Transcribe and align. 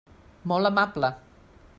Molt 0.51 0.69
amable. 0.69 1.11